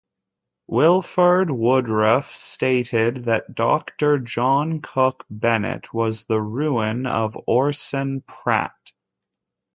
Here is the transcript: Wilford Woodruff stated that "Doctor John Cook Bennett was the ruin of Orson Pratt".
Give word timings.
Wilford 0.65 1.51
Woodruff 1.51 2.35
stated 2.35 3.25
that 3.25 3.53
"Doctor 3.53 4.17
John 4.17 4.81
Cook 4.81 5.27
Bennett 5.29 5.93
was 5.93 6.25
the 6.25 6.41
ruin 6.41 7.05
of 7.05 7.37
Orson 7.45 8.21
Pratt". 8.21 8.93